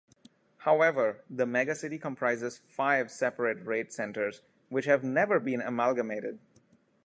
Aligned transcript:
However, 0.57 1.21
the 1.29 1.45
megacity 1.45 2.01
comprises 2.01 2.59
five 2.69 3.11
separate 3.11 3.63
rate 3.67 3.93
centres 3.93 4.41
which 4.69 4.85
have 4.85 5.03
never 5.03 5.39
been 5.39 5.61
amalgamated. 5.61 6.39